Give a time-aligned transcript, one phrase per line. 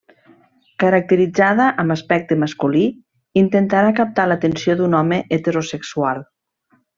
[0.83, 2.81] Caracteritzada amb aspecte masculí,
[3.43, 6.25] intentarà captar l'atenció d'un home heterosexual.